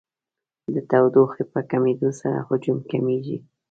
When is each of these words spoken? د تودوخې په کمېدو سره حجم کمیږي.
د 0.73 0.75
تودوخې 0.89 1.43
په 1.53 1.59
کمېدو 1.69 2.09
سره 2.21 2.37
حجم 2.47 2.77
کمیږي. 2.91 3.37